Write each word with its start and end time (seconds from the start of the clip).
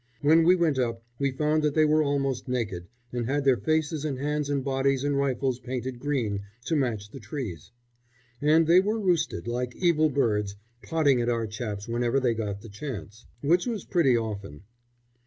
When 0.23 0.41
we 0.45 0.55
went 0.55 0.79
up 0.79 1.03
we 1.19 1.29
found 1.29 1.61
that 1.61 1.75
they 1.75 1.85
were 1.85 2.01
almost 2.01 2.47
naked, 2.47 2.87
and 3.11 3.27
had 3.27 3.45
their 3.45 3.57
faces 3.57 4.03
and 4.03 4.17
hands 4.17 4.49
and 4.49 4.63
bodies 4.63 5.03
and 5.03 5.15
rifles 5.15 5.59
painted 5.59 5.99
green 5.99 6.41
to 6.65 6.75
match 6.75 7.11
the 7.11 7.19
trees. 7.19 7.69
And 8.41 8.65
there 8.65 8.81
they 8.81 8.87
roosted, 8.89 9.45
like 9.47 9.75
evil 9.75 10.09
birds, 10.09 10.55
potting 10.81 11.21
at 11.21 11.29
our 11.29 11.45
chaps 11.45 11.87
whenever 11.87 12.19
they 12.19 12.33
got 12.33 12.61
the 12.61 12.67
chance, 12.69 13.27
which 13.41 13.67
was 13.67 13.85
pretty 13.85 14.17
often. 14.17 14.63